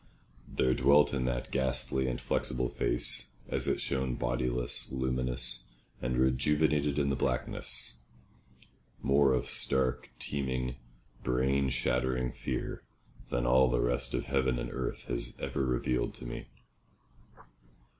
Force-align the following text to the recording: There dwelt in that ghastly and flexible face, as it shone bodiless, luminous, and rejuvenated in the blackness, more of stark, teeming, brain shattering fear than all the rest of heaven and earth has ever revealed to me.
There 0.47 0.73
dwelt 0.73 1.13
in 1.13 1.25
that 1.25 1.51
ghastly 1.51 2.07
and 2.07 2.19
flexible 2.19 2.69
face, 2.69 3.33
as 3.47 3.67
it 3.67 3.79
shone 3.79 4.15
bodiless, 4.15 4.91
luminous, 4.91 5.67
and 6.01 6.17
rejuvenated 6.17 6.97
in 6.97 7.09
the 7.11 7.15
blackness, 7.15 7.99
more 9.03 9.31
of 9.33 9.51
stark, 9.51 10.09
teeming, 10.17 10.77
brain 11.21 11.69
shattering 11.69 12.31
fear 12.31 12.81
than 13.29 13.45
all 13.45 13.69
the 13.69 13.79
rest 13.79 14.15
of 14.15 14.25
heaven 14.25 14.57
and 14.57 14.71
earth 14.73 15.03
has 15.03 15.37
ever 15.39 15.63
revealed 15.63 16.15
to 16.15 16.25
me. 16.25 16.47